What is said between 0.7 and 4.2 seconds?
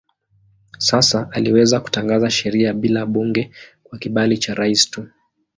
Sasa aliweza kutangaza sheria bila bunge kwa